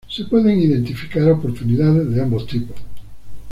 [0.09, 2.75] Se pueden identificar oportunidades de ambos tipos.